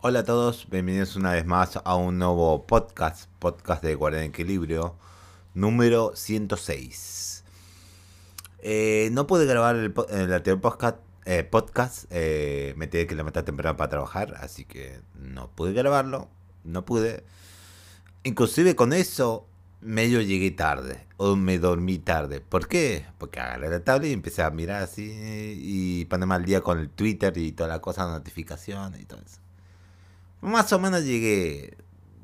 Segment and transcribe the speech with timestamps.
[0.00, 4.30] Hola a todos, bienvenidos una vez más a un nuevo podcast, podcast de Guardia en
[4.30, 4.94] Equilibrio,
[5.54, 7.42] número 106.
[8.60, 9.92] Eh, no pude grabar el,
[10.32, 15.50] anterior podcast, eh, podcast eh, me tuve que levantar temprano para trabajar, así que no
[15.50, 16.28] pude grabarlo,
[16.62, 17.24] no pude.
[18.22, 19.48] Inclusive con eso,
[19.80, 22.40] medio llegué tarde, o me dormí tarde.
[22.40, 23.04] ¿Por qué?
[23.18, 25.10] Porque agarré la tablet y empecé a mirar así
[25.60, 29.47] y ponerme al día con el Twitter y toda la cosa, notificaciones y todo eso.
[30.40, 31.76] Más o menos llegué,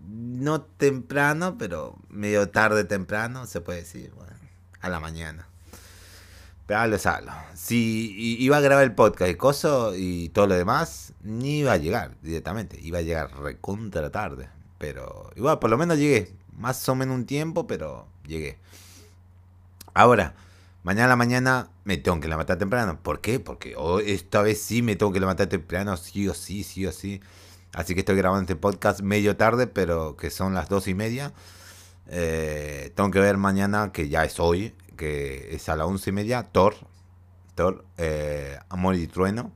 [0.09, 4.32] no temprano, pero medio tarde temprano, se puede decir, bueno,
[4.80, 5.48] a la mañana.
[6.66, 6.98] Pero hablo.
[7.54, 11.77] Si iba a grabar el podcast y coso y todo lo demás, ni iba a
[11.77, 12.80] llegar directamente.
[12.80, 14.48] Iba a llegar recontra tarde.
[14.78, 16.32] Pero igual, por lo menos llegué.
[16.56, 18.59] Más o menos un tiempo, pero llegué.
[19.92, 20.34] Ahora,
[20.84, 22.98] mañana a la mañana me tengo que levantar temprano.
[23.02, 23.40] ¿Por qué?
[23.40, 23.76] Porque
[24.06, 27.20] esta vez sí me tengo que levantar temprano, sí o sí, sí o sí.
[27.74, 31.32] Así que estoy grabando este podcast medio tarde, pero que son las dos y media.
[32.07, 36.13] Eh, tengo que ver mañana, que ya es hoy, que es a las once y
[36.13, 36.76] media, Thor.
[37.57, 39.51] Thor, eh, Amor y Trueno.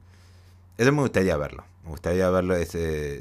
[0.77, 1.65] Eso me gustaría verlo.
[1.85, 2.57] Me gustaría verlo.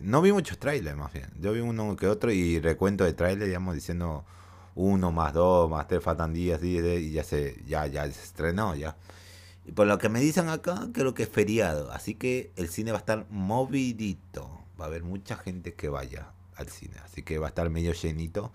[0.02, 1.30] No vi muchos trailers, más bien.
[1.40, 4.26] Yo vi uno que otro y recuento de trailers, digamos, diciendo
[4.74, 8.96] uno más dos más tres faltan días, y ya se, ya, ya se estrenó ya.
[9.66, 11.92] Y por lo que me dicen acá, creo que es feriado.
[11.92, 16.32] Así que el cine va a estar movidito va a haber mucha gente que vaya
[16.56, 18.52] al cine, así que va a estar medio llenito,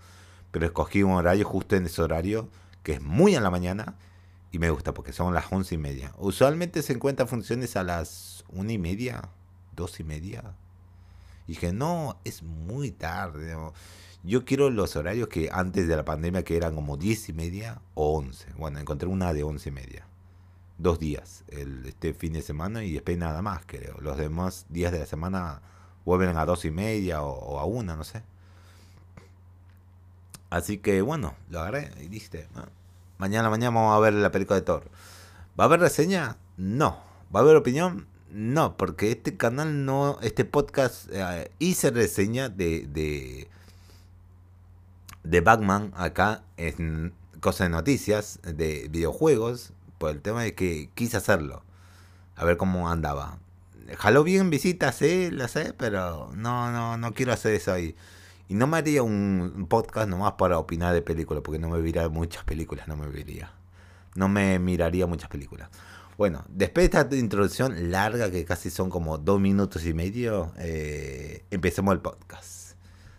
[0.51, 2.49] pero escogí un horario justo en ese horario,
[2.83, 3.95] que es muy a la mañana,
[4.51, 6.13] y me gusta porque son las once y media.
[6.17, 9.29] Usualmente se encuentran funciones a las una y media,
[9.75, 10.43] dos y media.
[11.47, 13.57] Y dije, no, es muy tarde.
[14.23, 17.81] Yo quiero los horarios que antes de la pandemia, que eran como diez y media
[17.95, 18.45] o once.
[18.55, 20.05] Bueno, encontré una de once y media.
[20.77, 23.99] Dos días, este fin de semana y después nada más, creo.
[24.01, 25.61] Los demás días de la semana
[26.05, 28.23] vuelven a dos y media o, a una, no sé.
[30.49, 32.67] Así que bueno, lo agarré y dije, ah,
[33.17, 34.83] mañana, mañana vamos a ver la película de Thor.
[35.59, 36.37] ¿Va a haber reseña?
[36.57, 36.99] No.
[37.33, 38.07] ¿Va a haber opinión?
[38.29, 43.47] No, porque este canal no, este podcast eh, hice reseña de, de,
[45.23, 51.17] de Batman acá en Cosa de Noticias, de videojuegos, por el tema de que quise
[51.17, 51.63] hacerlo.
[52.35, 53.37] A ver cómo andaba
[53.97, 57.95] jaló bien visitas, sí, lo sé, pero no, no, no quiero hacer eso ahí.
[58.49, 62.09] Y no me haría un podcast nomás para opinar de películas, porque no me vería
[62.09, 63.51] muchas películas, no me vería.
[64.15, 65.69] No me miraría muchas películas.
[66.17, 71.43] Bueno, después de esta introducción larga, que casi son como dos minutos y medio, eh,
[71.49, 72.73] empecemos el podcast.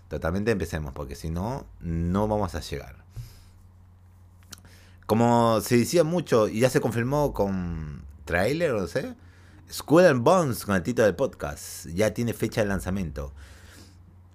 [0.08, 3.04] Totalmente empecemos, porque si no, no vamos a llegar.
[5.06, 9.14] Como se decía mucho, y ya se confirmó con trailer, no sé,
[9.70, 11.86] School and Bones con el título del podcast.
[11.86, 13.32] Ya tiene fecha de lanzamiento.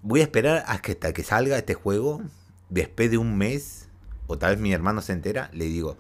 [0.02, 2.22] Voy a esperar hasta que salga este juego.
[2.70, 3.88] Después de un mes,
[4.28, 5.98] o tal vez mi hermano se entera, le digo,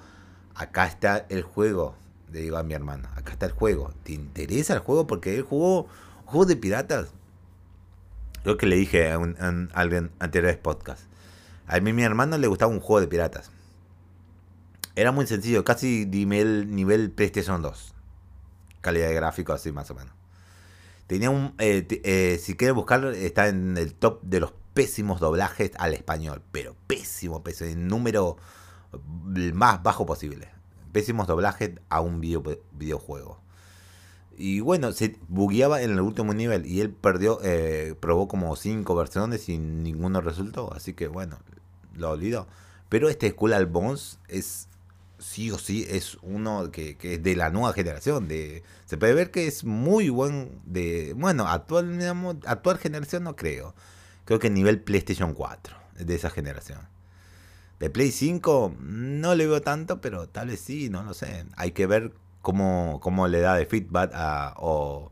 [0.56, 1.95] acá está el juego.
[2.31, 3.94] Le digo a mi hermano, acá está el juego.
[4.03, 5.07] ¿Te interesa el juego?
[5.07, 5.88] Porque él jugó
[6.25, 7.09] juego de piratas.
[8.44, 11.03] Creo que le dije a, un, a alguien anteriores podcast.
[11.67, 13.51] A mí mi hermano le gustaba un juego de piratas.
[14.96, 17.96] Era muy sencillo, casi nivel, nivel PlayStation 2
[18.81, 20.13] calidad de gráfico así más o menos.
[21.07, 25.72] Tenía un, eh, eh, si quieres buscarlo, está en el top de los pésimos doblajes
[25.78, 28.38] al español, pero pésimo, pésimo, el número
[29.53, 30.50] más bajo posible.
[30.91, 33.41] Pésimos doblajes a un video, videojuego.
[34.38, 38.96] Y bueno, se bugueaba en el último nivel y él perdió, eh, probó como cinco
[38.96, 41.40] versiones y ninguno resultó, así que bueno,
[41.94, 42.47] lo olvidó.
[42.88, 44.69] Pero este Skull Bones es
[45.19, 48.28] sí o sí es uno que, es de la nueva generación.
[48.28, 51.13] De, se puede ver que es muy buen de.
[51.16, 53.75] Bueno, actual, digamos, actual generación no creo.
[54.25, 56.79] Creo que nivel PlayStation 4, de esa generación.
[57.79, 61.46] De Play 5 no le veo tanto, pero tal vez sí, no lo sé.
[61.56, 65.12] Hay que ver cómo, cómo le da de feedback a, o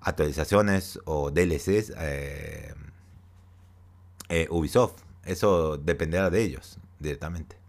[0.00, 2.72] actualizaciones o DLCs eh,
[4.28, 5.02] eh, Ubisoft.
[5.24, 7.63] Eso dependerá de ellos directamente.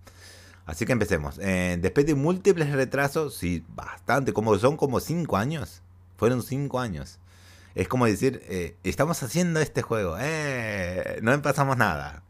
[0.65, 1.39] Así que empecemos.
[1.39, 5.81] Eh, después de múltiples retrasos, sí, bastante, como son como 5 años.
[6.17, 7.19] Fueron 5 años.
[7.75, 12.23] Es como decir, eh, estamos haciendo este juego, eh, no empezamos nada.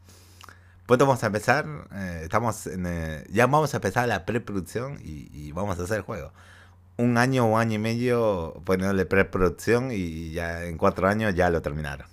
[0.86, 2.84] Pues vamos a empezar, eh, estamos en,
[3.30, 6.32] ya vamos a empezar la preproducción y, y vamos a hacer el juego.
[6.96, 11.62] Un año o año y medio poniéndole preproducción y ya en cuatro años ya lo
[11.62, 12.08] terminaron.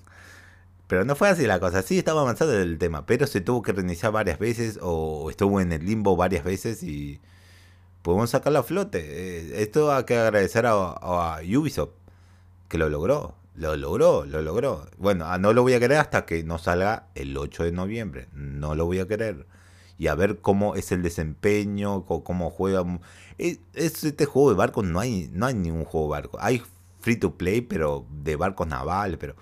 [0.88, 1.82] Pero no fue así la cosa.
[1.82, 5.72] Sí estaba avanzado el tema, pero se tuvo que reiniciar varias veces o estuvo en
[5.72, 7.22] el limbo varias veces y
[8.04, 9.00] podemos sacarlo a flote.
[9.02, 11.94] Eh, esto hay que agradecer a, Ubisoft,
[12.70, 13.36] que lo logró.
[13.56, 14.88] Lo logró, lo logró.
[14.98, 18.28] Bueno, ah, no lo voy a querer hasta que no salga el 8 de noviembre.
[18.34, 19.48] No lo voy a querer.
[19.98, 22.84] Y a ver cómo es el desempeño, cómo juega.
[23.38, 26.42] Es, este juego de barcos, no hay, no hay ningún juego de barcos.
[26.44, 26.64] Hay
[27.00, 29.36] free to play, pero de barcos navales, pero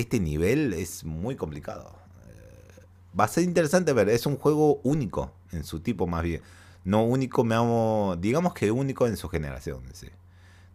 [0.00, 1.94] este nivel es muy complicado.
[2.28, 2.82] Eh,
[3.18, 6.42] va a ser interesante ver, es un juego único en su tipo más bien.
[6.84, 9.82] No único, me amo, digamos que único en su generación.
[9.92, 10.08] ¿sí?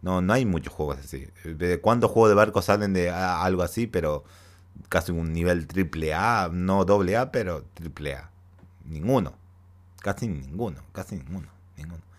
[0.02, 1.28] No, no hay muchos juegos así.
[1.82, 3.86] ¿Cuántos juegos de barcos salen de algo así?
[3.86, 4.24] Pero
[4.88, 8.30] casi un nivel triple A, no doble A, pero triple A.
[8.84, 9.34] Ninguno.
[10.00, 11.48] Casi ninguno, casi ninguno.
[11.76, 12.09] ninguno.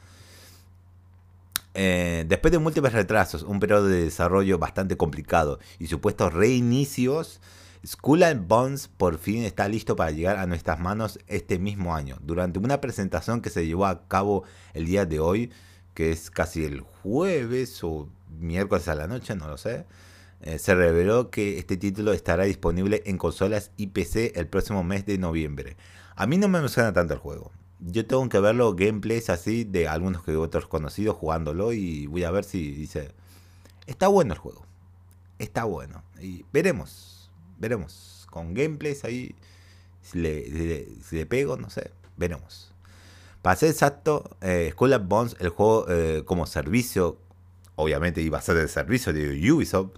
[1.74, 7.40] Eh, después de múltiples retrasos, un periodo de desarrollo bastante complicado y supuestos reinicios,
[7.86, 12.18] Skull and Bones por fin está listo para llegar a nuestras manos este mismo año.
[12.22, 15.52] Durante una presentación que se llevó a cabo el día de hoy,
[15.94, 18.08] que es casi el jueves o
[18.40, 19.86] miércoles a la noche, no lo sé,
[20.42, 25.06] eh, se reveló que este título estará disponible en consolas y PC el próximo mes
[25.06, 25.78] de noviembre.
[26.16, 27.52] A mí no me emociona tanto el juego.
[27.82, 32.32] Yo tengo que verlo gameplays así de algunos que otros conocidos jugándolo y voy a
[32.32, 33.12] ver si dice,
[33.88, 34.66] está bueno el juego.
[35.40, 36.04] Está bueno.
[36.20, 38.28] Y veremos, veremos.
[38.30, 39.36] Con gameplays ahí,
[40.04, 42.72] si le, pego, no sé, veremos.
[43.42, 47.18] Para ser exacto, eh, School of Bones, el juego eh, como servicio,
[47.76, 49.92] obviamente iba a ser el servicio de Ubisoft,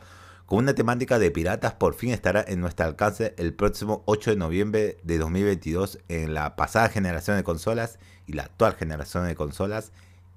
[0.46, 4.36] con una temática de piratas, por fin estará en nuestro alcance el próximo 8 de
[4.36, 7.98] noviembre de 2022 en la pasada generación de consolas
[8.28, 9.92] y la actual generación de consolas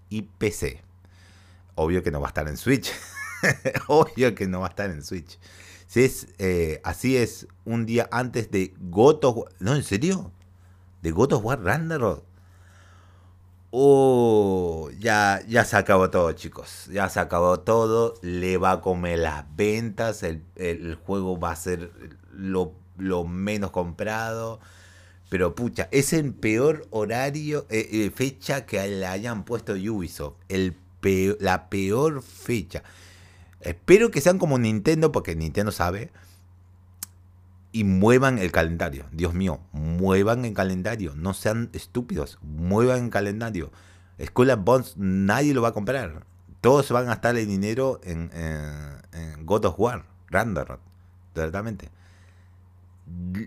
[0.09, 0.83] y PC.
[1.75, 2.93] Obvio que no va a estar en Switch.
[3.89, 5.39] Obvio que no va a estar en Switch.
[5.87, 9.21] Si es, eh, así es, un día antes de God
[9.61, 10.33] No, ¿en serio?
[11.03, 12.26] ¿De God of War Ragnarok?
[15.07, 16.89] Ya, ya se acabó todo, chicos.
[16.93, 18.15] Ya se acabó todo.
[18.23, 20.25] Le va a comer las ventas.
[20.25, 21.93] El, juego va a ser
[22.33, 22.75] lo,
[23.25, 24.59] menos comprado.
[25.29, 30.35] Pero pucha, es el peor horario, eh, eh, fecha que le hayan puesto Ubisoft.
[30.49, 30.77] El
[31.39, 32.83] la peor fecha.
[33.61, 36.11] Espero que sean como Nintendo, porque Nintendo sabe
[37.73, 39.07] y muevan el calendario.
[39.13, 41.15] Dios mío, muevan el calendario.
[41.15, 43.71] No sean estúpidos, muevan el calendario.
[44.25, 46.25] School of Bonds nadie lo va a comprar.
[46.61, 48.31] Todos van a gastar el dinero en,
[49.45, 50.81] God of War, Ragnarok,
[51.33, 51.91] totalmente.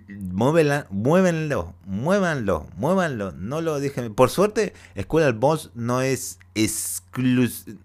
[0.08, 4.14] Muévenlo, muévenlo, muévanlo, muévanlo, no lo dejen.
[4.14, 7.78] Por suerte, School of Bones no es exclusivo.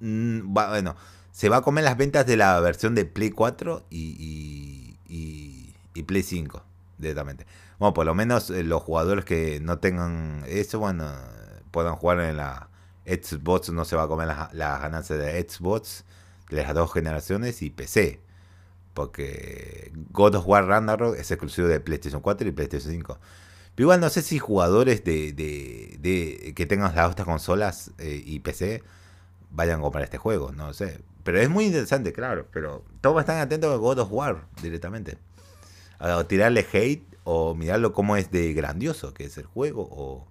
[0.00, 0.96] Mm, bueno,
[1.32, 4.88] se va a comer las ventas de la versión de Play 4 y
[5.98, 6.62] y Play 5
[6.98, 7.46] directamente.
[7.78, 11.12] Bueno, por lo menos eh, los jugadores que no tengan eso, bueno,
[11.78, 12.70] puedan jugar en la
[13.06, 16.04] Xbox, no se va a comer las, ganancias de Xbox
[16.50, 18.20] de las dos generaciones y PC.
[18.94, 23.18] Porque God of War Ragnarok es exclusivo de PlayStation 4 y PlayStation 5.
[23.76, 28.82] Pero igual no sé si jugadores de, que tengan las otras consolas eh, y PC
[29.50, 31.00] vayan a comprar este juego, no sé.
[31.22, 32.48] Pero es muy interesante, claro.
[32.52, 35.16] Pero todos están atentos a God of War directamente
[36.00, 40.26] a tirarle hate o mirarlo como es de grandioso que es el juego o,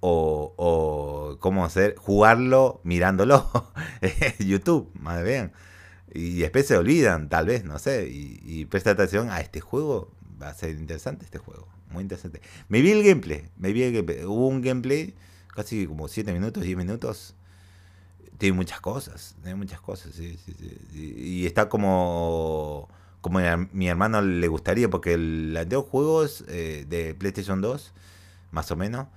[0.00, 3.50] o, cómo hacer jugarlo mirándolo
[4.38, 5.52] YouTube, más bien.
[6.12, 10.10] Y después se olvidan, tal vez, no sé, y, y presta atención a este juego.
[10.42, 12.40] Va a ser interesante este juego, muy interesante.
[12.68, 14.24] Me vi el gameplay, me vi el gameplay.
[14.24, 15.14] Hubo un gameplay,
[15.48, 17.34] casi como 7 minutos, 10 minutos.
[18.38, 21.14] Tiene muchas cosas, tiene muchas cosas, sí, sí, sí.
[21.16, 22.88] Y está como
[23.20, 27.92] como a mi hermano le gustaría, porque el, los juegos eh, de PlayStation 2,
[28.52, 29.08] más o menos,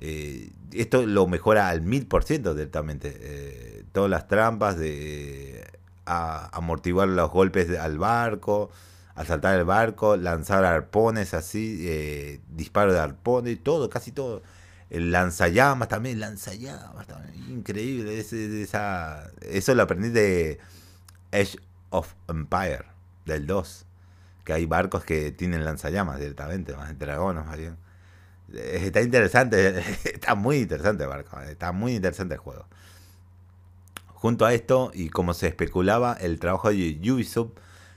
[0.00, 3.16] eh, esto lo mejora al mil por ciento directamente.
[3.20, 5.64] Eh, todas las trampas de
[6.06, 8.70] amortiguar los golpes al barco,
[9.14, 14.42] asaltar el barco, lanzar arpones así, disparo de arpones, todo, casi todo.
[14.88, 18.18] El lanzallamas también, lanzallamas también, increíble.
[18.18, 20.58] esa, eso lo aprendí de
[21.30, 21.56] Edge
[21.90, 22.86] of Empire
[23.24, 23.86] del 2.
[24.44, 27.76] Que hay barcos que tienen lanzallamas directamente, más dragones más bien.
[28.54, 32.66] Eh, está interesante, está muy interesante el barco, eh, está muy interesante el juego.
[34.08, 37.52] Junto a esto, y como se especulaba, el trabajo de Ubisoft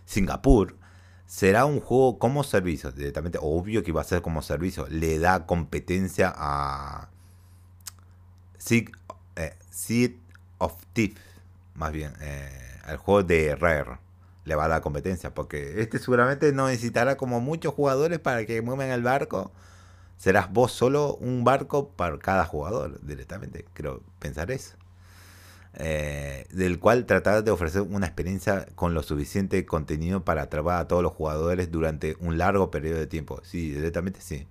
[0.05, 0.77] Singapur
[1.25, 5.45] será un juego como servicio, directamente, obvio que va a ser como servicio, le da
[5.45, 7.09] competencia a
[8.57, 8.89] Seed,
[9.35, 10.17] eh,
[10.59, 11.17] of Thief,
[11.75, 12.13] más bien,
[12.87, 13.97] el juego de Rare
[14.45, 18.61] le va a dar competencia, porque este seguramente no necesitará como muchos jugadores para que
[18.61, 19.51] muevan el barco.
[20.17, 24.75] Serás vos solo un barco para cada jugador directamente, creo pensar eso.
[25.75, 30.87] eh, del cual tratará de ofrecer una experiencia con lo suficiente contenido para atrapar a
[30.87, 33.41] todos los jugadores durante un largo periodo de tiempo.
[33.43, 34.47] Sí, directamente sí.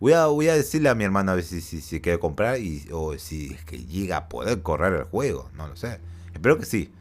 [0.00, 2.88] Voy a, voy a decirle a mi hermano a ver si, si, quiere comprar y,
[2.92, 5.50] o si es que llega a poder correr el juego.
[5.54, 6.00] No lo sé.
[6.34, 6.92] Espero que sí.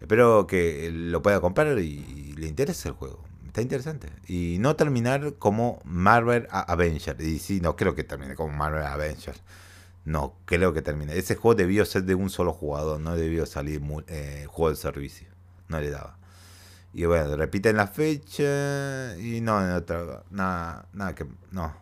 [0.00, 3.24] Espero que lo pueda comprar y, le interese el juego.
[3.52, 4.08] Está interesante.
[4.28, 7.20] Y no terminar como Marvel Avenger.
[7.20, 9.34] Y sí, no creo que termine como Marvel Avenger.
[10.06, 11.18] No, creo que termine.
[11.18, 15.28] Ese juego debió ser de un solo jugador, no debió salir eh, juego de servicio.
[15.68, 16.16] No le daba.
[16.94, 19.60] Y bueno, repiten la fecha y no,
[20.30, 21.74] nada, nada que, no.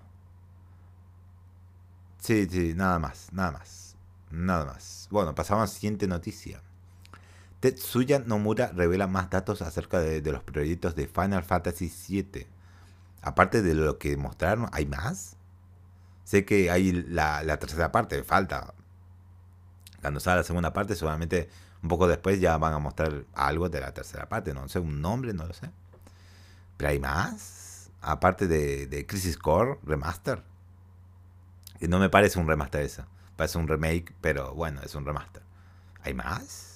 [2.19, 3.95] Sí, sí, nada más, nada más,
[4.33, 5.07] nada más.
[5.13, 6.61] Bueno, pasamos a la siguiente noticia.
[7.61, 12.47] Tetsuya Nomura revela más datos acerca de, los proyectos de Final Fantasy VII.
[13.21, 15.37] Aparte de lo que mostraron, ¿hay más?
[16.25, 18.73] Sé que hay la, tercera parte, falta.
[20.01, 21.51] Cuando salga la segunda parte, seguramente
[21.83, 24.55] un poco después ya van a mostrar algo de la tercera parte.
[24.55, 25.71] No sé, un nombre, no lo sé.
[26.79, 27.91] Pero hay más.
[28.01, 30.43] Aparte de, Crisis Core Remaster.
[31.79, 33.05] Que no me parece un remaster eso.
[33.37, 35.43] Parece un remake, pero bueno, es un remaster.
[36.03, 36.70] ¿Hay más?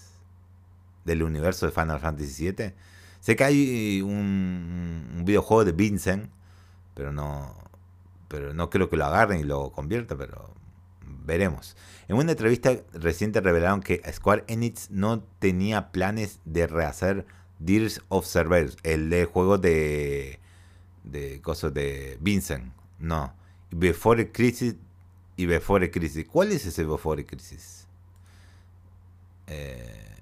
[1.05, 2.73] Del universo de Final Fantasy VII.
[3.21, 6.31] Sé que hay un, videojuego de Vincent,
[6.95, 7.57] pero no,
[8.29, 10.55] pero no creo que lo agarren y lo convierta, pero
[11.25, 11.77] veremos.
[12.09, 17.27] En una entrevista reciente revelaron que Square Enix no tenía planes de rehacer
[17.59, 20.39] Dears of Cerberus, el de juego de
[21.05, 23.35] de cosas de Vincent, no.
[23.71, 24.75] Before Crisis
[25.37, 26.27] y Before Crisis.
[26.31, 27.87] ¿Cuál es ese Before Crisis?
[29.47, 30.14] Eh...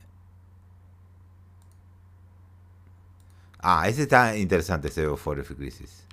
[3.62, 6.04] Ah, ese está interesante, ese Before Crisis.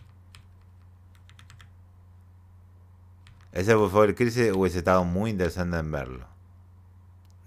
[3.51, 6.27] Ese el crisis hubiese estado muy interesante en verlo.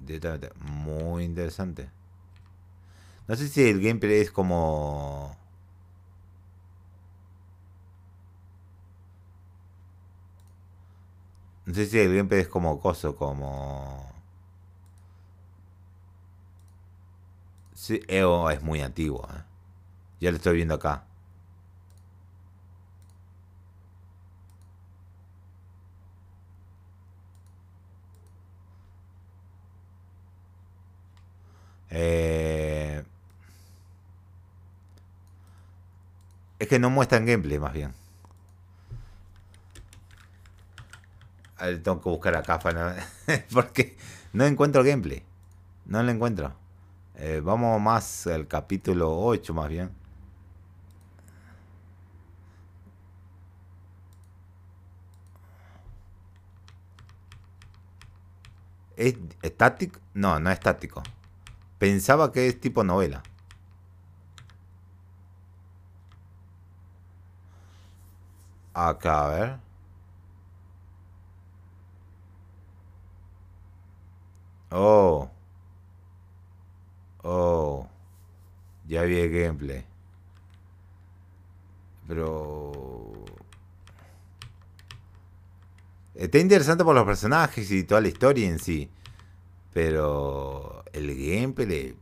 [0.00, 1.90] Directamente, muy interesante.
[3.28, 5.36] No sé si el gameplay es como...
[11.66, 14.10] No sé si el gameplay es como coso, como...
[17.74, 19.26] Sí, EO es muy antiguo.
[19.34, 19.51] ¿eh?
[20.22, 21.02] Ya lo estoy viendo acá.
[31.90, 33.02] Eh,
[36.60, 37.92] es que no muestran gameplay, más bien.
[41.56, 42.96] A tengo que buscar acá para...
[43.52, 43.96] porque
[44.32, 45.24] no encuentro gameplay.
[45.86, 46.54] No lo encuentro.
[47.16, 50.01] Eh, vamos más al capítulo 8, más bien.
[58.96, 60.00] ¿Es estático?
[60.14, 61.02] No, no es estático.
[61.78, 63.22] Pensaba que es tipo novela.
[68.74, 69.58] Acá, a ver.
[74.70, 75.30] Oh.
[77.22, 77.86] Oh.
[78.86, 79.84] Ya vi el gameplay.
[82.08, 82.81] Pero...
[86.14, 88.90] Está interesante por los personajes y toda la historia en sí.
[89.72, 91.96] Pero el gameplay,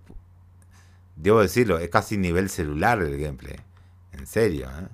[1.17, 3.57] debo decirlo, es casi nivel celular el gameplay.
[4.13, 4.89] En serio, ¿eh?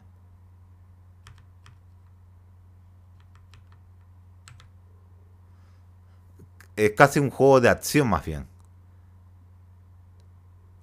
[6.76, 8.46] Es casi un juego de acción más bien.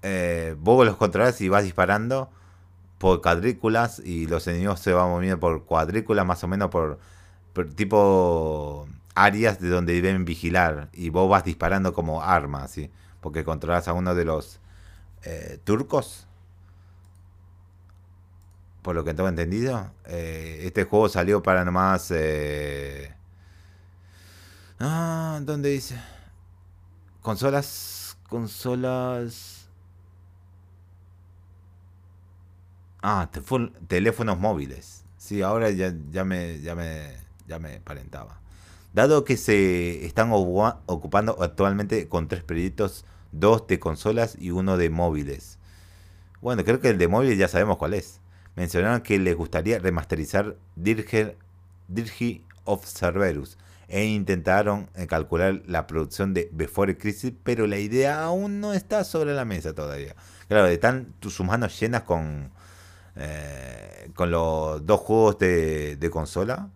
[0.01, 2.31] Eh, vos los controlas y vas disparando
[2.97, 6.99] por cuadrículas y los enemigos se van moviendo por cuadrículas, más o menos por
[7.75, 12.89] tipo áreas de donde deben vigilar y vos vas disparando como arma, ¿sí?
[13.23, 14.59] porque controlas a uno de los
[15.23, 16.27] eh, turcos.
[18.83, 22.11] Por lo que tengo entendido, eh, este juego salió para nomás.
[22.11, 23.15] Eh...
[24.77, 25.97] Ah, ¿dónde dice?
[27.21, 28.17] Consolas.
[28.27, 29.69] Consolas.
[33.01, 33.29] Ah,
[33.87, 35.05] teléfonos móviles.
[35.17, 38.39] Sí, ahora ya, ya me, ya me, ya me parentaba.
[38.93, 44.91] Dado que se están ocupando actualmente con tres proyectos, dos de consolas y uno de
[44.91, 45.57] móviles.
[46.41, 48.19] Bueno, creo que el de móviles ya sabemos cuál es.
[48.55, 51.35] Mencionaron que les gustaría remasterizar Dirge,
[51.87, 53.57] Dirge of Cerberus
[53.87, 59.03] e intentaron eh, calcular la producción de Before Crisis, pero la idea aún no está
[59.03, 60.15] sobre la mesa todavía.
[60.47, 62.51] Claro, están sus manos llenas con,
[63.15, 66.69] eh, con los dos juegos de consola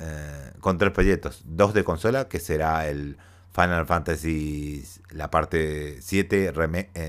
[0.00, 1.42] eh, con tres proyectos.
[1.44, 3.16] Dos de consola, que será el
[3.52, 6.52] Final Fantasy, la parte 7,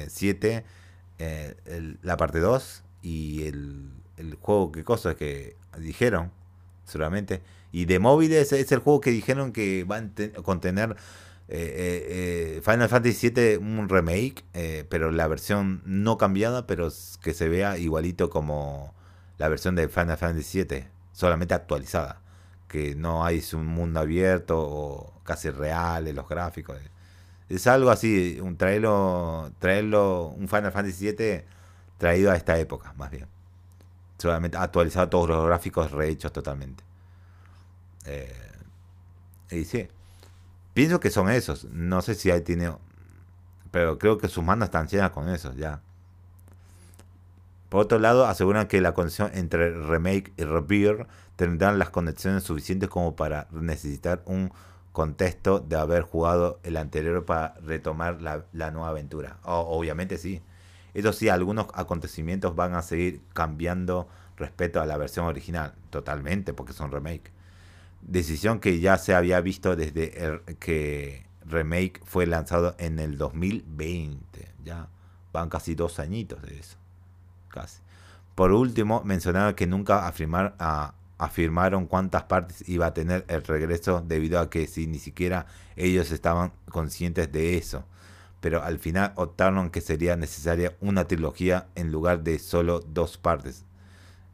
[0.10, 0.66] 7
[2.02, 6.32] la parte 2 y el, el juego, ¿qué cosa que dijeron?
[6.86, 7.42] Seguramente.
[7.72, 10.96] Y de móviles es el juego que dijeron que va a contener
[11.50, 14.44] eh, eh, eh, Final Fantasy VII un remake,
[14.90, 16.90] pero la versión no cambiada, pero
[17.22, 18.94] que se vea igualito como
[19.38, 22.22] la versión de Final Fantasy VII, solamente actualizada.
[22.74, 26.76] Que no hay un mundo abierto o casi real en los gráficos.
[27.48, 31.44] Es algo así, un traerlo, traerlo, un Final Fantasy VII
[32.00, 33.28] traído a esta época, más bien.
[34.18, 36.84] Solamente actualizado todos los gráficos rehechos totalmente.
[39.52, 39.88] y sí.
[40.74, 41.66] Pienso que son esos.
[41.66, 42.74] No sé si hay tiene.
[43.70, 45.82] Pero creo que sus manos están llenas con esos ya.
[47.74, 52.88] Por otro lado, aseguran que la conexión entre remake y repair tendrán las conexiones suficientes
[52.88, 54.54] como para necesitar un
[54.92, 59.40] contexto de haber jugado el anterior para retomar la, nueva aventura.
[59.42, 60.44] obviamente sí.
[60.94, 65.74] Eso sí, algunos acontecimientos van a seguir cambiando respecto a la versión original.
[65.90, 67.32] Totalmente, porque son remake
[68.04, 70.12] decisión que ya se había visto desde
[70.60, 74.54] que Remake fue lanzado en el 2020.
[74.64, 74.90] Ya
[75.32, 76.83] van casi dos añitos de eso.
[78.36, 80.56] Por último, mencionaron que nunca afirmar,
[81.18, 85.46] afirmaron cuántas partes iba a tener el regreso debido a que si ni siquiera
[85.76, 87.86] ellos estaban conscientes de eso.
[88.42, 93.66] Pero al final optaron que sería necesaria una trilogía en lugar de solo dos partes.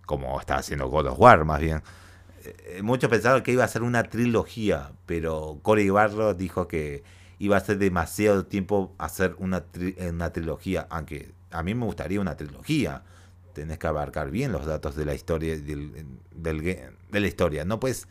[0.05, 1.83] Como está haciendo God of War más bien.
[2.43, 7.03] Eh, muchos pensaron que iba a ser una trilogía, pero Corey Barlow dijo que
[7.37, 9.65] iba a ser demasiado tiempo hacer una,
[10.09, 13.03] una trilogía, aunque a mí me gustaría una trilogía.
[13.53, 17.65] Tenés que abarcar bien los datos de la historia del, de la historia.
[17.65, 18.07] No pues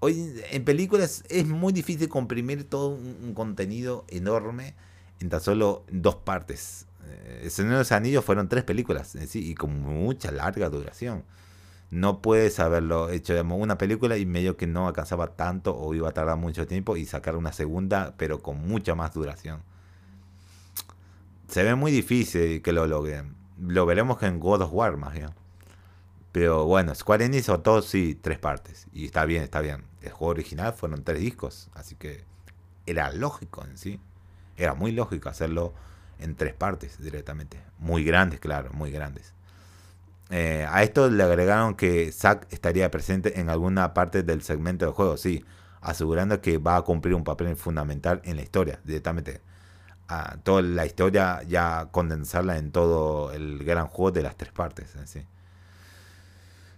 [0.00, 4.74] hoy en películas es muy difícil comprimir todo un, contenido enorme
[5.20, 6.86] en tan solo dos partes.
[7.06, 11.24] Eh, El Señor de los Anillos fueron tres películas y con mucha larga duración
[11.90, 16.08] no puedes haberlo hecho de una película y medio que no alcanzaba tanto o iba
[16.08, 19.62] a tardar mucho tiempo y sacar una segunda pero con mucha más duración.
[21.50, 23.34] Se ve muy difícil que lo logren.
[23.58, 25.30] Lo veremos en God of War más bien.
[26.30, 28.86] Pero bueno, Square Enix o todo sí, tres partes.
[28.92, 29.82] Y está bien, está bien.
[30.00, 31.68] El juego original fueron tres discos.
[31.74, 32.22] Así que
[32.86, 33.98] era lógico en sí.
[34.56, 35.74] Era muy lógico hacerlo
[36.20, 37.60] en tres partes directamente.
[37.78, 39.34] Muy grandes, claro, muy grandes.
[40.30, 44.94] Eh, a esto le agregaron que Zack estaría presente en alguna parte del segmento del
[44.94, 45.44] juego, sí,
[45.80, 49.40] asegurando que va a cumplir un papel fundamental en la historia, directamente.
[50.42, 54.94] Toda la historia ya condensarla en todo el gran juego de las tres partes.
[55.04, 55.24] ¿sí?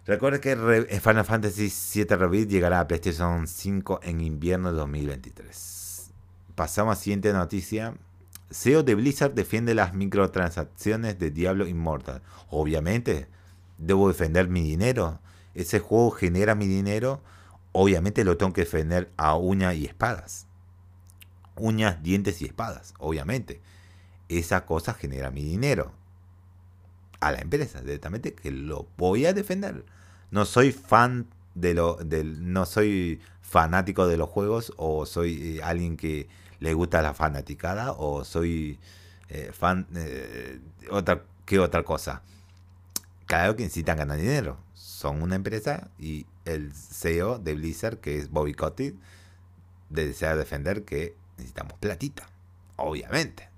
[0.04, 6.10] Recuerde que eh, Final Fantasy VII Rebirth llegará a PlayStation 5 en invierno de 2023.
[6.54, 7.94] Pasamos a la siguiente noticia.
[8.50, 12.20] CEO de Blizzard defiende las microtransacciones de Diablo Immortal.
[12.50, 13.28] Obviamente,
[13.78, 15.20] debo defender mi dinero.
[15.54, 17.22] Ese juego genera mi dinero.
[17.72, 20.46] Obviamente lo tengo que defender a uñas y espadas.
[21.56, 23.60] Uñas, dientes y espadas, obviamente.
[24.28, 25.92] Esa cosa genera mi dinero.
[27.20, 29.84] A la empresa, directamente, que lo voy a defender.
[30.30, 31.96] No soy fan de lo.
[31.96, 34.72] Del, no soy fanático de los juegos.
[34.76, 36.28] O soy eh, alguien que
[36.60, 37.92] le gusta la fanaticada.
[37.92, 38.78] O soy
[39.28, 39.86] eh, fan.
[39.94, 40.60] Eh,
[40.90, 42.22] otra, ¿Qué otra cosa?
[43.32, 44.58] claro que necesitan ganar dinero.
[44.74, 48.94] Son una empresa y el CEO de Blizzard, que es Bobby Kotick,
[49.88, 52.28] desea defender que necesitamos platita.
[52.76, 53.48] Obviamente.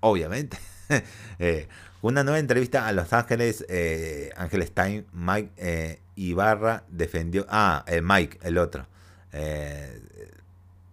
[0.00, 0.58] Obviamente.
[1.38, 1.66] Eh,
[2.02, 7.46] una nueva entrevista a Los Ángeles, eh, Ángeles Time, Mike eh, Ibarra defendió.
[7.48, 8.86] Ah, el Mike, el otro.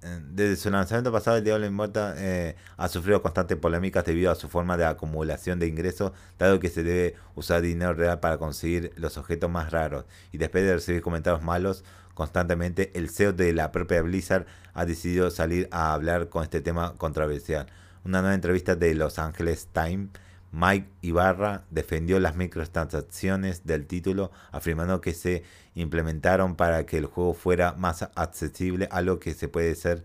[0.02, 4.50] Desde su lanzamiento pasado, el Diablo Inmortal eh, ha sufrido constantes polémicas debido a su
[4.50, 9.18] forma de acumulación de ingresos, dado que se debe usar dinero real para conseguir los
[9.18, 10.06] objetos más raros.
[10.32, 11.84] Y después de recibir comentarios malos
[12.16, 16.96] constantemente, el CEO de la propia Blizzard ha decidido salir a hablar con este tema
[16.98, 17.68] controversial.
[18.04, 20.10] Una nueva entrevista de Los Angeles Times
[20.52, 25.44] Mike Ibarra defendió las microtransacciones del título, afirmando que se
[25.76, 30.04] implementaron para que el juego fuera más accesible, algo que se puede ser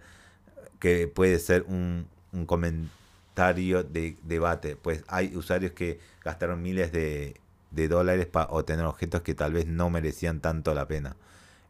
[0.78, 2.08] que puede ser un,
[2.46, 7.34] comentario de debate, pues hay usuarios que gastaron miles de,
[7.70, 11.16] dólares para obtener objetos que tal vez no merecían tanto la pena.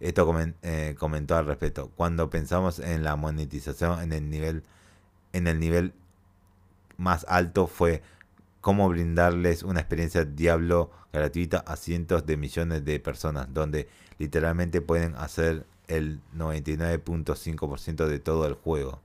[0.01, 0.29] Esto
[0.63, 1.91] eh, comentó al respecto.
[1.97, 4.63] Cuando pensamos en la monetización en el nivel
[5.33, 5.93] en el nivel
[6.97, 8.03] más alto fue
[8.67, 15.15] cómo brindarles una experiencia Diablo gratuita a cientos de millones de personas, donde literalmente pueden
[15.15, 19.01] hacer el 99.5% de todo el juego.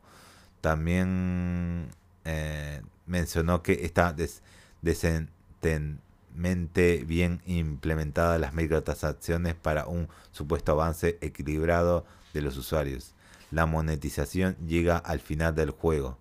[0.62, 1.90] También
[2.26, 4.42] eh, mencionó que está des
[4.82, 13.14] decentemente bien implementadas las microtransacciones para un supuesto avance equilibrado de los usuarios.
[13.52, 16.18] La monetización llega al final del juego.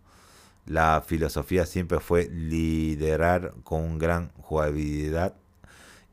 [0.71, 5.35] La filosofía siempre fue liderar con gran jugabilidad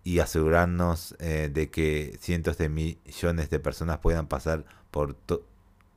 [0.04, 5.16] y asegurarnos eh, de que cientos de millones de personas puedan pasar por,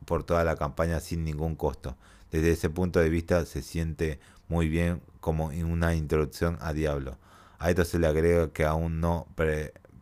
[0.04, 1.96] por toda la campaña sin ningún costo.
[2.30, 7.16] Desde ese punto de vista se siente muy bien como una introducción a Diablo.
[7.58, 9.26] A esto se le agrega que aún no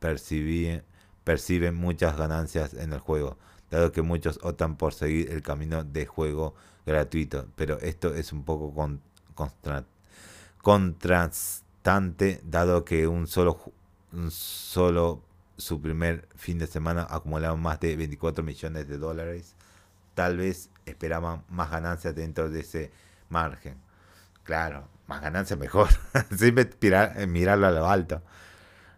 [0.01, 3.39] perciben muchas ganancias en el juego,
[3.71, 6.57] dado que muchos optan por seguir el camino de juego
[6.89, 8.73] gratuito, pero esto es un poco
[10.63, 13.73] contrastante, dado que un solo
[14.31, 15.23] solo
[15.57, 19.55] su primer fin de semana acumularon más de 24 millones de dólares.
[20.15, 22.91] Tal vez esperaban más ganancias dentro de ese
[23.29, 23.77] margen.
[24.45, 25.89] Claro, más ganancias mejor.
[26.37, 28.23] Siempre eh, mirarlo a lo alto.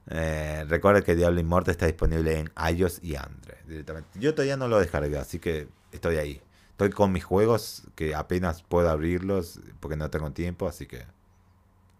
[0.08, 4.18] Eh, recuerda que Diablo Immortal está disponible en iOS y Android directamente.
[4.18, 6.42] Yo todavía no lo descargué, así que estoy ahí.
[6.80, 11.04] Estoy con mis juegos que apenas puedo abrirlos porque no tengo tiempo, así que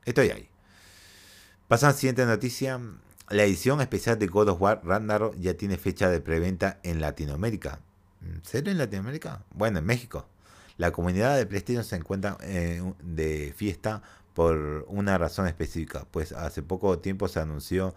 [0.06, 0.48] estoy ahí.
[1.68, 2.80] Pasamos a la siguiente noticia.
[3.28, 7.80] La edición especial de God of War Ragnarok ya tiene fecha de preventa en Latinoamérica.
[8.22, 9.44] ¿En serio en Latinoamérica?
[9.52, 10.26] Bueno, en México.
[10.78, 14.00] La comunidad de PlayStation se encuentra eh, de fiesta
[14.32, 17.94] por una razón específica, pues hace poco tiempo se anunció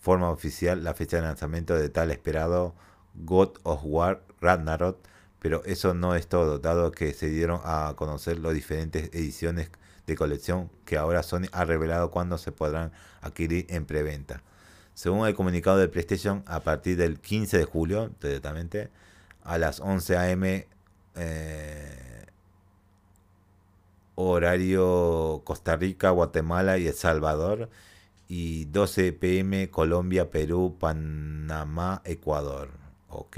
[0.00, 2.74] forma oficial la fecha de lanzamiento de tal esperado
[3.14, 4.98] God of War Ragnarok,
[5.44, 9.68] pero eso no es todo, dado que se dieron a conocer las diferentes ediciones
[10.06, 14.40] de colección que ahora Sony ha revelado cuándo se podrán adquirir en preventa.
[14.94, 18.88] Según el comunicado de PlayStation, a partir del 15 de julio, directamente,
[19.42, 20.66] a las 11 a.m.
[21.14, 22.26] Eh,
[24.14, 27.68] horario Costa Rica, Guatemala y El Salvador,
[28.28, 29.68] y 12 p.m.
[29.68, 32.70] Colombia, Perú, Panamá, Ecuador.
[33.10, 33.36] Ok.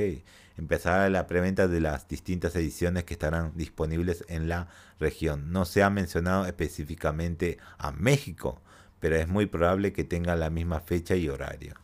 [0.58, 5.52] Empezará la preventa de las distintas ediciones que estarán disponibles en la región.
[5.52, 8.62] No se ha mencionado específicamente a México,
[9.00, 11.74] pero es muy probable que tenga la misma fecha y horario.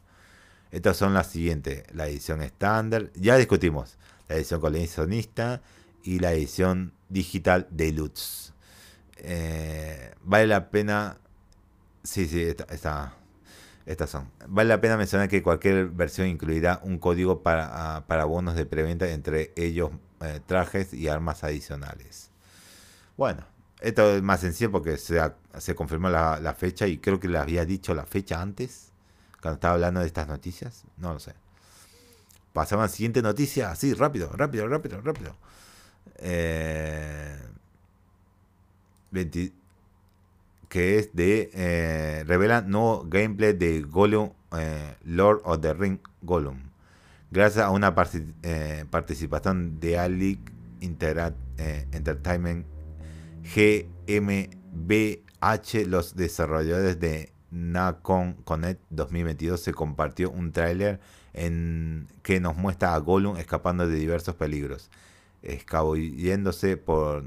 [0.71, 5.61] Estas son las siguientes, la edición estándar, ya discutimos, la edición coleccionista
[6.03, 8.55] y la edición digital deluxe.
[9.19, 11.19] Eh, vale la pena,
[12.03, 13.15] sí, sí, esta,
[13.93, 14.31] estas son.
[14.49, 18.67] Vale la pena mencionar que cualquier versión incluirá un código para, ah, para bonos de
[18.67, 22.31] preventa, entre ellos eh, trajes y armas adicionales.
[23.17, 23.45] Bueno,
[23.81, 25.21] esto es más sencillo porque se,
[25.59, 28.93] se confirmó la, fecha y creo que le había dicho la fecha antes,
[29.41, 30.85] cuando estaba hablando de estas noticias.
[30.97, 31.35] No lo sé.
[32.53, 35.35] Pasamos a la siguiente noticia, así, rápido, rápido, rápido, rápido.
[36.19, 37.39] Eh,
[40.73, 41.51] que es de.
[41.53, 46.71] Eh, revela nuevo gameplay de Gollum, eh, Lord of the Ring Gollum.
[47.31, 50.41] Gracias a una participación de Ali
[50.81, 52.65] Entertainment
[53.55, 54.57] GmbH,
[55.87, 61.01] los desarrolladores de Nacon Connect 2022, se compartió un tráiler
[61.35, 64.91] en que nos muestra a Gollum escapando de diversos peligros,
[65.43, 67.25] escabulléndose por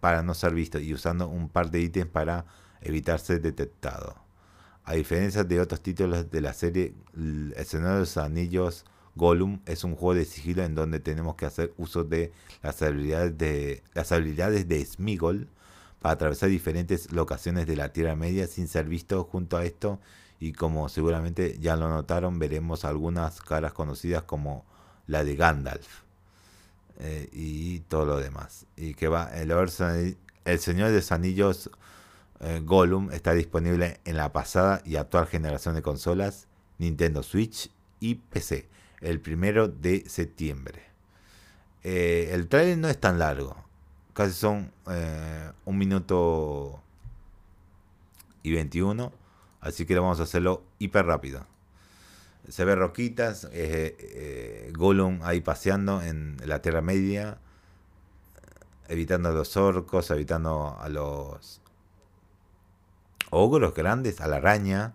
[0.00, 2.44] para no ser visto y usando un par de ítems para
[2.82, 4.16] evitar ser detectado.
[4.84, 9.84] A diferencia de otros títulos de la serie, El Señor de los Anillos Gollum es
[9.84, 14.10] un juego de sigilo en donde tenemos que hacer uso de las habilidades de, las
[14.10, 15.48] habilidades de Smigol
[16.00, 20.00] para atravesar diferentes locaciones de la Tierra Media sin ser visto junto a esto
[20.40, 24.64] y como seguramente ya lo notaron veremos algunas caras conocidas como
[25.06, 26.02] la de Gandalf
[26.98, 29.52] eh, y todo lo demás y que va el,
[30.44, 31.70] el Señor de los Anillos
[32.42, 38.16] eh, Gollum está disponible en la pasada y actual generación de consolas Nintendo Switch y
[38.16, 38.68] PC
[39.02, 40.82] el primero de septiembre.
[41.82, 43.56] Eh, el trailer no es tan largo,
[44.14, 46.80] casi son eh, un minuto
[48.44, 49.12] y 21,
[49.60, 51.44] así que vamos a hacerlo hiper rápido.
[52.48, 57.38] Se ve roquitas, eh, Gollum ahí paseando en la Tierra Media,
[58.88, 61.61] evitando a los orcos, evitando a los
[63.32, 64.94] ogros grandes, a la araña,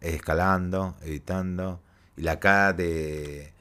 [0.00, 1.80] escalando, evitando
[2.16, 3.52] y la cara de.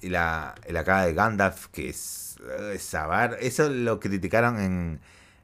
[0.00, 2.38] Y la, la cara de Gandalf, que es.
[2.78, 3.36] Sabar.
[3.40, 5.00] Eso lo criticaron en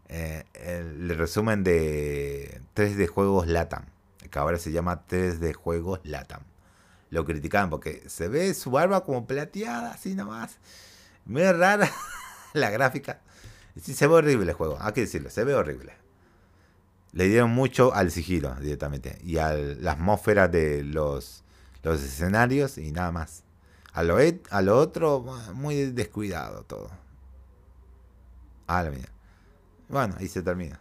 [0.08, 3.84] eh, el resumen de 3D Juegos Latam.
[4.30, 6.42] Que ahora se llama 3D Juegos Latam.
[7.10, 10.58] lo criticaban porque se ve su barba como plateada, así nomás.
[11.24, 11.90] Muy rara
[12.54, 13.20] la gráfica.
[13.80, 16.07] Sí, se ve horrible el juego, hay que decirlo, se ve horrible.
[17.18, 21.42] Le dieron mucho al sigilo directamente y a la atmósfera de los,
[21.82, 23.42] los escenarios y nada más.
[23.92, 24.18] A lo,
[24.50, 26.88] a lo otro, muy descuidado todo.
[28.68, 29.08] Ah, la mía.
[29.88, 30.78] Bueno, ahí se termina.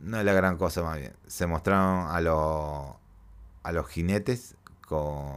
[0.00, 1.12] No es la gran cosa más bien.
[1.26, 2.96] Se mostraron a los
[3.62, 4.54] a los jinetes
[4.88, 5.34] con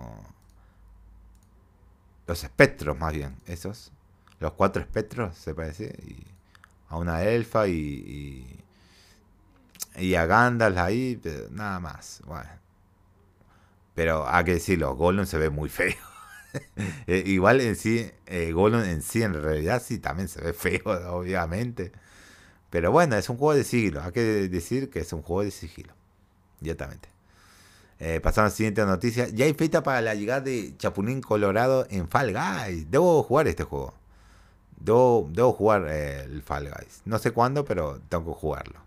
[2.25, 3.91] los espectros más bien, esos.
[4.39, 5.93] Los cuatro espectros, se parece.
[6.07, 6.25] Y
[6.87, 8.62] a una elfa y,
[9.95, 12.21] a Gandalf ahí, nada más.
[12.25, 12.49] Bueno.
[13.95, 15.95] Pero hay que decirlo, Gollum se ve muy feo.
[17.07, 21.91] Eh, igual en sí, eh, en sí, en realidad sí también se ve feo, obviamente.
[22.69, 24.03] Pero bueno, es un juego de sigilo.
[24.03, 25.93] Hay que decir que es un juego de sigilo.
[26.59, 27.09] Directamente.
[27.99, 29.29] Eh, pasamos a la siguiente noticia.
[29.29, 32.91] Ya hay fecha para la llegada de Chapulín Colorado en Fall Guys.
[32.91, 33.93] Debo jugar este juego.
[34.77, 37.01] Debo, debo jugar eh, el Fall Guys.
[37.05, 38.82] No sé cuándo, pero tengo que jugarlo.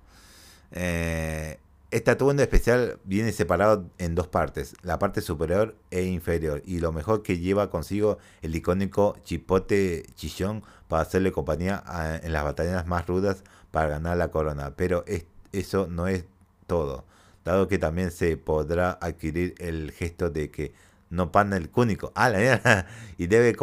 [0.73, 1.59] Eh,
[1.91, 7.23] este especial viene separado en dos partes, la parte superior e inferior, y lo mejor
[7.23, 11.83] que lleva consigo el icónico chipote chillón para hacerle compañía
[12.23, 14.75] en las batallas más rudas para ganar la corona.
[14.77, 15.05] Pero
[15.53, 16.25] eso no es
[16.67, 17.05] todo,
[17.45, 20.73] dado que también se podrá adquirir el gesto de que
[21.11, 22.31] no pana el cúnico ah,
[23.19, 23.57] y debe eh,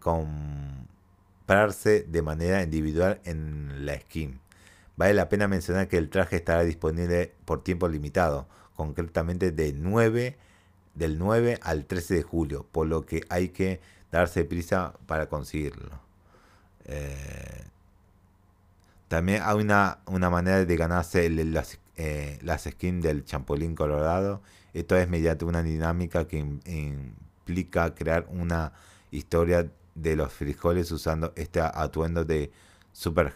[0.00, 4.41] comprarse de manera individual en la skin.
[4.96, 10.36] Vale la pena mencionar que el traje estará disponible por tiempo limitado, concretamente de 9,
[10.94, 16.00] del 9 al 13 de julio, por lo que hay que darse prisa para conseguirlo.
[16.84, 17.64] Eh,
[19.08, 24.42] también hay una, una manera de ganarse las, eh, las skins del champolín colorado.
[24.74, 28.72] Esto es mediante una dinámica que implica crear una
[29.10, 32.50] historia de los frijoles usando este atuendo de
[32.92, 33.34] super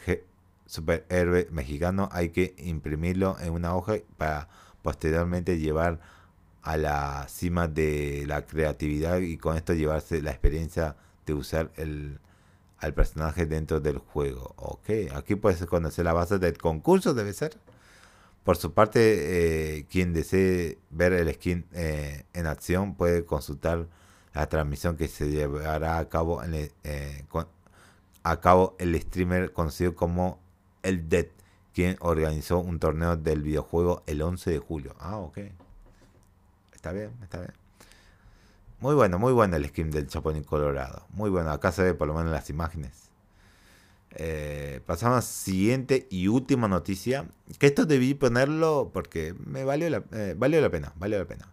[0.67, 2.09] superhéroe mexicano.
[2.13, 4.49] Hay que imprimirlo en una hoja para
[4.83, 6.01] posteriormente llevar
[6.63, 12.19] a la cima de la creatividad y con esto llevarse la experiencia de usar el,
[12.79, 14.55] al personaje dentro del juego.
[14.57, 17.57] Ok, aquí puedes conocer la base del concurso, debe ser.
[18.45, 23.89] Por su parte, eh, quien desee ver el skin eh, en acción puede consultar
[24.35, 27.25] la transmisión que se llevará a cabo el, eh,
[28.23, 30.39] a cabo el streamer conocido como
[30.87, 31.27] el Dead,
[31.75, 34.95] quien organizó un torneo del videojuego el 11 de julio.
[34.99, 35.39] Ah, ok.
[36.75, 37.53] Está bien, está bien.
[38.81, 41.07] Muy bueno, muy bueno el skin del Chapulín Colorado.
[41.11, 43.11] Muy bueno, acá se ve por lo menos las imágenes.
[44.19, 47.27] Eh, pasamos a la siguiente y última noticia.
[47.59, 51.53] Que esto debí ponerlo porque me valió la, eh, valió la pena, valió la pena.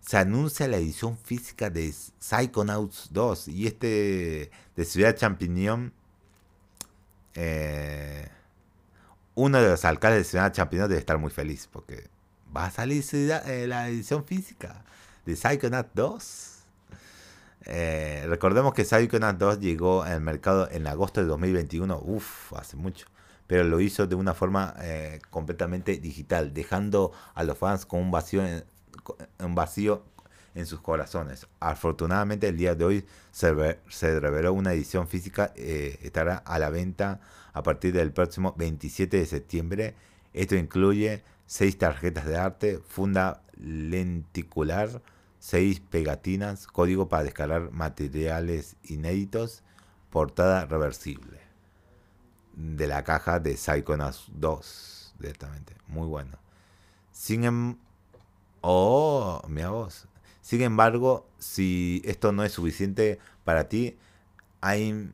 [0.00, 5.92] Se anuncia la edición física de Psychonauts 2 y este de Ciudad Champiñón.
[7.34, 8.28] Eh,
[9.36, 12.08] uno de los alcaldes de Ciudad Champiñón debe estar muy feliz porque
[12.56, 13.04] va a salir
[13.68, 14.82] la edición física
[15.26, 16.52] de Psychonauts 2.
[17.66, 23.08] Eh, recordemos que Psychonauts 2 llegó al mercado en agosto de 2021, uff, hace mucho,
[23.46, 28.10] pero lo hizo de una forma eh, completamente digital, dejando a los fans con un
[28.10, 28.42] vacío,
[30.54, 31.46] en, sus corazones.
[31.60, 36.70] Afortunadamente el día de hoy se, se reveló una edición física, eh, estará a la
[36.70, 37.20] venta
[37.56, 39.94] a partir del próximo 27 de septiembre.
[40.34, 45.00] Esto incluye 6 tarjetas de arte, funda lenticular,
[45.38, 49.62] 6 pegatinas, código para descargar materiales inéditos,
[50.10, 51.40] portada reversible.
[52.54, 55.74] De la caja de Psychonauts 2, directamente.
[55.86, 56.38] Muy bueno.
[57.10, 57.76] Sin em
[58.60, 60.08] Oh, mira vos.
[60.42, 63.96] Sin embargo, si esto no es suficiente para ti,
[64.60, 65.12] AIM,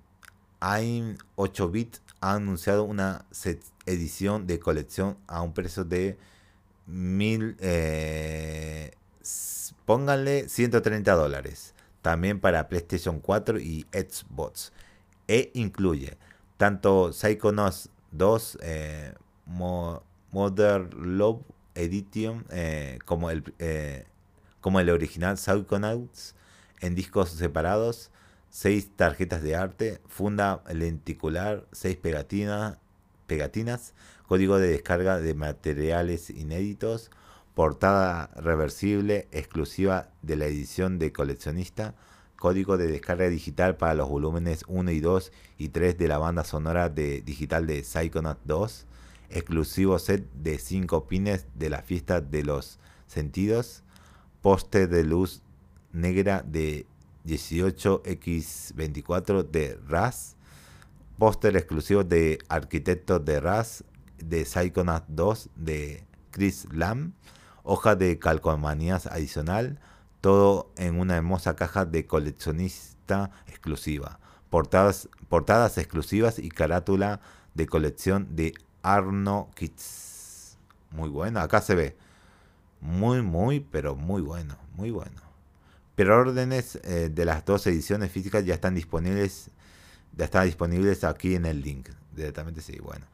[1.37, 3.27] 8 bit ha anunciado una
[3.85, 6.17] edición de colección a un precio de
[6.87, 8.93] mil eh,
[9.85, 11.75] pónganle 130 dólares.
[12.01, 14.73] También para PlayStation 4 y Xbox.
[15.29, 16.17] E incluye
[16.57, 19.15] tanto Psychonauts 2 eh,
[19.47, 21.43] Modern Love
[21.75, 24.07] Edition eh, como, el, eh,
[24.61, 26.35] como el original Psychonauts
[26.81, 28.11] en discos separados,
[28.53, 32.77] 6 tarjetas de arte, funda lenticular, 6 pegatinas,
[33.27, 33.95] pegatinas,
[34.29, 37.11] código de descarga de materiales inéditos,
[37.55, 41.95] portada reversible exclusiva de la edición de coleccionista,
[42.37, 46.45] código de descarga digital para los volúmenes 1 y 2 y 3 de la banda
[46.45, 48.87] sonora de, digital de Psychonaut 2,
[49.31, 53.83] exclusivo set de 5 pines de la fiesta de los sentidos,
[54.43, 55.41] poste de luz
[55.95, 56.85] negra de
[57.27, 60.37] 18x24 de RAS.
[61.19, 63.85] Póster exclusivo de Arquitecto de RAS
[64.19, 67.13] de Psychonaut 2 de Chris Lamb.
[67.63, 69.81] Hoja de calcomanías adicional.
[70.21, 74.21] Todo en una hermosa caja de coleccionista exclusiva.
[74.51, 77.21] Portadas, portadas exclusivas y carátula
[77.55, 80.59] de colección de Arno Kids.
[80.91, 81.97] Muy bueno, acá se ve.
[82.81, 85.32] Muy, muy, pero muy bueno, muy bueno.
[86.03, 89.51] Pero órdenes eh, de las dos ediciones físicas ya están disponibles.
[90.17, 91.91] Ya están disponibles aquí en el link.
[92.11, 93.07] Directamente sí, bueno.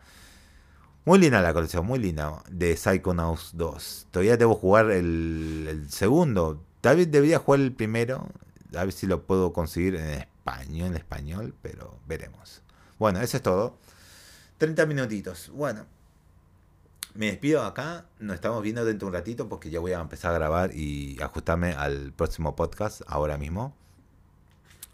[1.04, 2.42] Muy linda la colección, muy linda.
[2.50, 4.06] De Psychonauts 2.
[4.10, 6.64] Todavía debo jugar el, el segundo.
[6.80, 8.26] Tal vez debería jugar el primero.
[8.74, 12.62] A ver si lo puedo conseguir en español, en español, pero veremos.
[12.98, 13.76] Bueno, eso es todo.
[14.56, 15.50] 30 minutitos.
[15.52, 15.84] Bueno,
[17.18, 18.04] me despido acá.
[18.20, 21.20] Nos estamos viendo dentro de un ratito porque ya voy a empezar a grabar y
[21.20, 23.76] ajustarme al próximo podcast ahora mismo.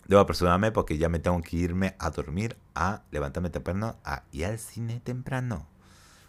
[0.09, 4.45] Debo apresurarme porque ya me tengo que irme a dormir, a levantarme temprano a, y
[4.45, 5.69] al cine temprano.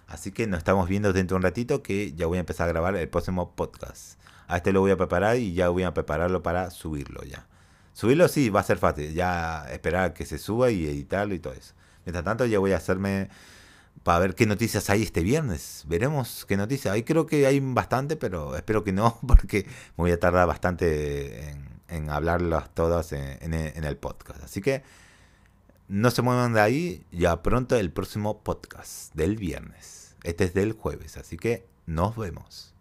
[0.05, 2.73] Así que nos estamos viendo dentro de un ratito que ya voy a empezar a
[2.73, 4.19] grabar el próximo podcast.
[4.49, 7.47] A este lo voy a preparar y ya voy a prepararlo para subirlo ya.
[7.93, 9.13] Subirlo sí, va a ser fácil.
[9.13, 11.73] Ya esperar a que se suba y editarlo y todo eso.
[12.03, 13.29] Mientras tanto ya voy a hacerme
[14.03, 15.84] para ver qué noticias hay este viernes.
[15.88, 16.93] Veremos qué noticias.
[16.93, 21.49] Ahí creo que hay bastante, pero espero que no, porque voy a tardar bastante
[21.88, 24.43] en, hablarlas todas en, en, el podcast.
[24.43, 24.84] Así que
[25.88, 27.05] no se muevan de ahí.
[27.12, 30.15] Ya pronto el próximo podcast del viernes.
[30.23, 32.74] Este es del jueves, así que nos vemos.